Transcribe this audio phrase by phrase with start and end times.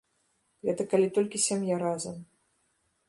[0.69, 2.17] Гэта калі толькі сям'я разам.